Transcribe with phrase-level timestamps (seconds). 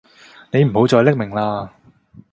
[0.49, 1.69] 你唔好再匿名喇